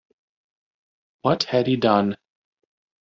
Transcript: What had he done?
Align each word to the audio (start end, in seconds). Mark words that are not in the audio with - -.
What 1.21 1.43
had 1.43 1.67
he 1.67 1.75
done? 1.75 2.17